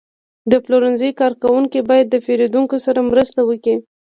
[0.51, 3.75] د پلورنځي کارکوونکي باید د پیرودونکو سره مرسته وکړي.